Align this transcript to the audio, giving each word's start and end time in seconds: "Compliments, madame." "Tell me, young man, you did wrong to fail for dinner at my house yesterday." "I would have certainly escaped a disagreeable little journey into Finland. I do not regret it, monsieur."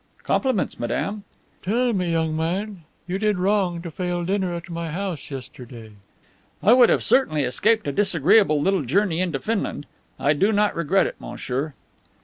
"Compliments, 0.23 0.79
madame." 0.79 1.25
"Tell 1.61 1.93
me, 1.93 2.11
young 2.11 2.35
man, 2.35 2.85
you 3.07 3.19
did 3.19 3.37
wrong 3.37 3.83
to 3.83 3.91
fail 3.91 4.21
for 4.21 4.25
dinner 4.25 4.51
at 4.55 4.67
my 4.67 4.89
house 4.89 5.29
yesterday." 5.29 5.91
"I 6.63 6.73
would 6.73 6.89
have 6.89 7.03
certainly 7.03 7.43
escaped 7.43 7.87
a 7.87 7.91
disagreeable 7.91 8.59
little 8.59 8.81
journey 8.83 9.19
into 9.21 9.37
Finland. 9.39 9.85
I 10.19 10.33
do 10.33 10.51
not 10.51 10.75
regret 10.75 11.05
it, 11.05 11.17
monsieur." 11.19 11.75